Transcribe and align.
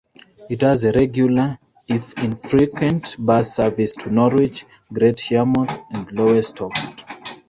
It 0.49 0.61
has 0.61 0.83
a 0.83 0.91
regular, 0.93 1.59
if 1.87 2.17
infrequent 2.17 3.17
bus 3.19 3.55
service 3.55 3.93
to 3.99 4.09
Norwich, 4.09 4.65
Great 4.91 5.29
Yarmouth 5.29 5.69
and 5.91 6.11
Lowestoft. 6.11 7.05